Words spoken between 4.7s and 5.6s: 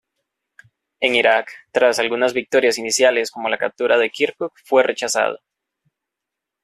rechazado.